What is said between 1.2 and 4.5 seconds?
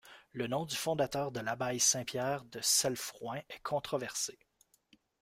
de l'abbaye Saint-Pierre de Cellefrouin est controversé.